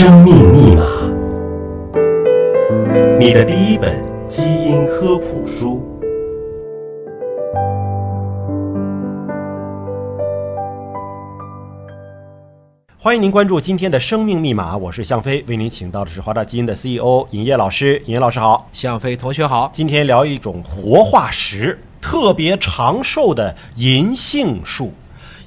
[0.00, 0.82] 生命密码，
[3.18, 3.94] 你的第一本
[4.26, 5.86] 基因科普书。
[12.98, 18.02] 欢迎您关注今天的生命密码，我是向飞，为您请到的是华大基因的 CEO 尹烨老师。
[18.06, 19.68] 尹烨老师好，向飞同学好。
[19.70, 24.90] 今天聊一种活化石，特别长寿的银杏树。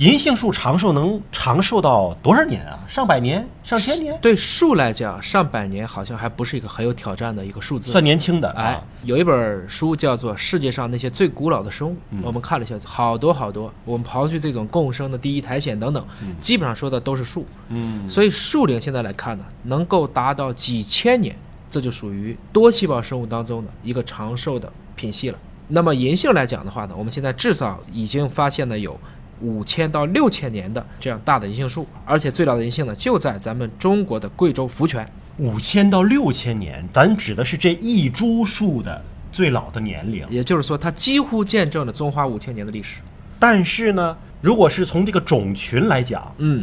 [0.00, 2.80] 银杏树长寿能长寿到多少年啊？
[2.88, 4.18] 上百年、上千年？
[4.22, 8.48] 对树来讲，上百年好像还不是一个很有挑战的一个数字，算年轻的。
[8.52, 11.92] 哎啊，有一本书叫做《世界上那些最古老的生物》，
[12.22, 13.70] 我们看了一下，好多好多。
[13.84, 16.02] 我们刨去这种共生的第一苔藓等等，
[16.34, 17.44] 基本上说的都是树。
[17.68, 21.36] 嗯，所以树龄现在来看呢，能够达到几千年，
[21.70, 25.38] 这就属于多细胞生物当中的一个长寿的品系了。
[25.68, 28.98] 那么银杏来讲的话呢，我们现在至少已经发现了有
[29.40, 35.06] 五千到六千年的这样大的银杏树，而且最老的银杏呢就在咱们中国的贵州福泉。
[35.38, 39.02] 五千到六千年，咱指的是这一株树的
[39.32, 40.26] 最老的年龄。
[40.28, 43.00] 也就是说，它几乎见证了中华五千年的历史。
[43.38, 46.62] 但是呢，如果是从这个种群来讲，嗯，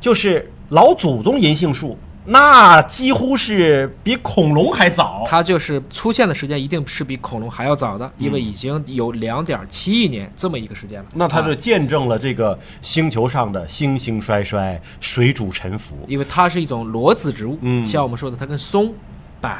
[0.00, 5.24] 就是老祖宗银杏树，那几乎是比恐龙还早。
[5.26, 11.06] 它就是出现的时间一定是比恐龙还要早的，因为已经有两点七亿年这么一个时间了。
[11.14, 15.96] 那它就见证了这个星球上的星星衰衰、水煮沉浮。
[16.06, 18.92] 因为它是一种裸子植物，嗯像我们说的，它跟松、
[19.40, 19.50] 柏、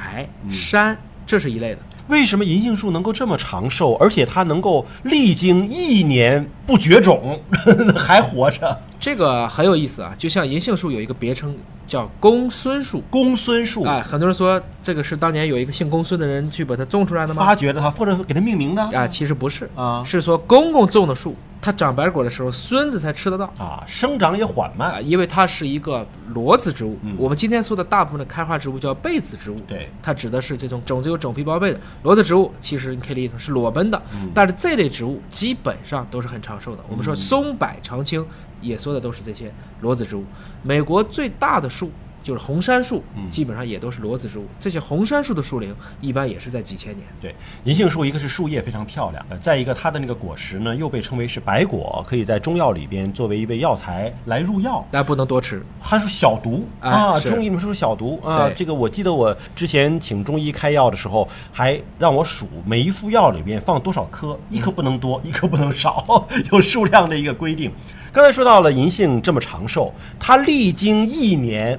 [0.48, 1.78] 杉这是一类的。
[2.08, 7.40] 为什么银杏树能够这么长寿，而且它能够历经一年不绝种
[7.96, 8.78] 还活着？
[9.00, 13.02] 这个很有意思啊，就像银杏树有一个别称叫公孙树。
[13.10, 17.44] 公孙树哎，很多人说这个是当年有一个姓公孙的人去把它种出来的吗？
[17.44, 21.34] 发掘的它，或者给它命名的啊，其实不是啊是说公公种的树，
[21.64, 23.46] 它长白果的时候，孙子才吃得到。
[23.56, 25.00] 啊，生长也缓慢啊，。
[25.00, 26.98] 因为它是一个裸子植物。
[27.02, 32.52] 嗯我们今天说的大部分的开花植物叫被子植物，对，它指的是这种种子有种皮包被的裸子植物。
[32.60, 36.84] 其实你可以理解成是裸奔的，嗯但是这类植物基本上都是很长寿的。
[36.86, 38.22] 我们说松柏长青，
[38.60, 40.24] 也说的都是这些裸子植物。
[40.62, 41.90] 美国最大的树。
[42.24, 44.46] 就是红杉树，嗯基本上也都是裸子植物。
[44.58, 47.06] 这些红杉树的树龄一般也是在几千年。
[47.20, 54.82] 对，银杏树一个是树叶非常漂亮，呃，再一个它的那个果实呢，又被称为是白果，可以在中药里边作为一味药材来入药。
[54.90, 55.62] 但不能多吃。
[55.78, 58.50] 还是小毒哎啊，中医里面说是小毒啊。
[58.54, 67.70] 这个我记得我之前请中医开药的时候，还让我数每一副药里边放多少颗，一颗不能多，一颗不能少， 有数量的一个规定。
[68.10, 71.78] 刚才说到了银杏这么长寿，它历经一年。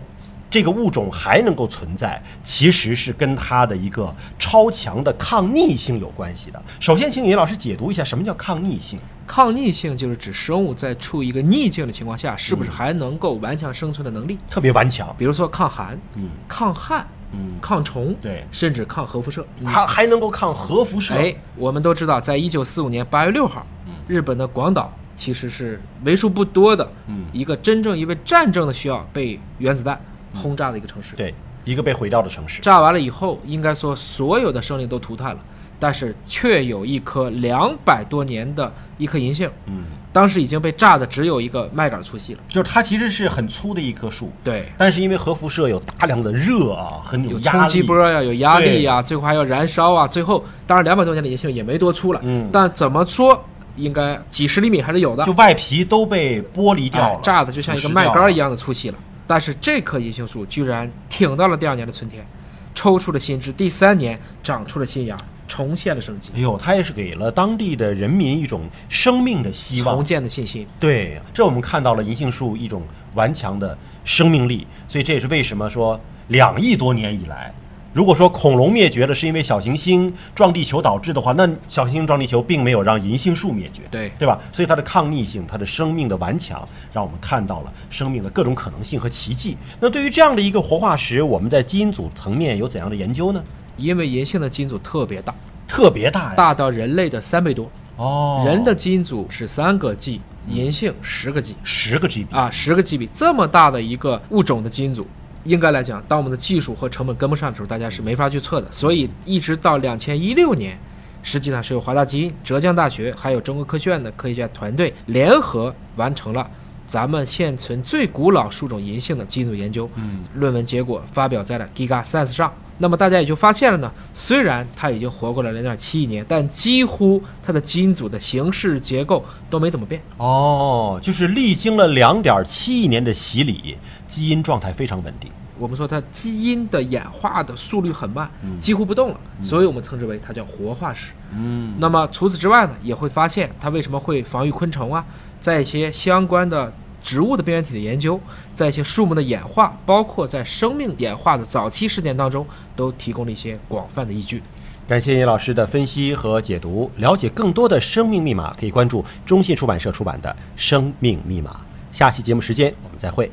[0.55, 6.63] 这个物种还能够存在，其实是跟它的一个超强的抗逆性有关系的。
[6.79, 8.97] 首先，请尹老师解读一下什么叫抗逆性。
[9.27, 14.37] 抗逆性就是指生物在处于一个逆境的情况下，是不是还能够顽强生存的能力？
[14.49, 19.45] 特别顽强，比如说抗寒、嗯抗旱、嗯，抗虫，对甚至抗核辐射。
[19.59, 21.15] 嗯还还能够抗核辐射。
[21.15, 23.67] 哎，我们都知道，在一九四五年八月六号，
[24.07, 29.99] 日本的广岛其实是为数不多的嗯一个真正因为战争的需要被原子弹
[30.35, 31.15] 轰炸的一个城市。
[31.15, 32.61] 对，一个被毁掉的城市。
[32.61, 35.39] 炸完了以后，应该说所有的生灵都涂炭了，
[35.79, 42.39] 但是却有一棵两百多年的一棵银杏，嗯，当时已经被炸的只有一个麦秆粗细了。
[42.47, 52.49] 就是它其实是很粗的一棵树，对，但是因为核辐射有大量的热啊，很有压力，冲击波呀，有压力呀，最后还要燃烧啊，最后当然两百多年的银杏也没多粗了，嗯。
[52.51, 53.43] 但怎么说
[53.75, 58.95] 应该几十厘米还是有的，就外皮都被剥离掉了，哎炸的就像一个麦秆一样的粗细了。
[59.27, 62.25] 但是这棵银杏树居然挺到了第二年的春天，
[62.73, 70.03] 抽出了新枝，第三年长出了新芽，重现了生机，哎呦，它也是给了当地的人民一种生命的希望重。
[70.03, 70.67] 建的信心。
[70.79, 72.83] 对，这我们看到了银杏树一种
[73.13, 77.53] 顽强的生命力，所以这也是为什么说两亿多年以来，
[77.95, 84.37] 如果说恐龙灭绝了是因为小行星撞地球导致的话，那小行星撞地球并没有让银杏树灭绝，对对吧？
[84.51, 89.55] 所以它的抗逆性，它的生命的顽强，让我们看到了生命的各种可能性和奇迹。
[89.79, 93.41] 那对于这样的一个活化石，我们在基因组层面有怎样的研究呢？
[93.77, 95.33] 因为银杏的基因组特别大，
[95.65, 96.33] 特别大呀！
[96.35, 97.71] 大到人类的三倍多。
[97.95, 100.19] 哦，人的基因组是三个 G，
[100.49, 105.07] 银杏十个 G 十个 GB 啊，十个 GB 这么大的一个物种的基因组，
[105.45, 108.67] 应该来讲，当我们的技术和成本跟不上的时候，大家是没法去测的。
[108.69, 110.77] 所以一直到两千一六年，
[111.23, 116.49] 实际上是由华大基因、浙江大学还有中国科学院的科学家团队联合完成了
[116.85, 119.89] 咱们现存最古老树种银杏的基因组研究。
[119.95, 122.51] 嗯，论文结果发表在了《Giga Science》上。
[122.77, 130.01] 那么大家也就发现了呢，虽然它已经活过了零点七亿年，但几乎它的基因组的形式结构都没怎么变。
[130.17, 133.77] 哦，就是历经了两点七亿年的洗礼，
[134.07, 135.31] 基因状态非常稳定。
[135.57, 138.29] 我们说它基因的演化的速率很慢，
[138.59, 141.13] 几乎不动了，所以我们称之为它叫活化石。
[141.31, 145.05] 嗯，那么除此之外呢，也会发现它为什么会防御昆虫啊，
[145.39, 146.73] 在一些相关的
[147.05, 148.19] 植物的边缘体的研究，
[148.51, 152.43] 在一些树木的演化，包括在生命演化的早期事件当中，
[152.75, 154.41] 都提供了一些广泛的依据。
[154.87, 156.89] 感谢叶老师的分析和解读。
[156.97, 161.51] 了解更多的生命密码，可以关注中信出版社出版的《生命密码》。
[161.95, 163.29] 下期节目时间我们再会。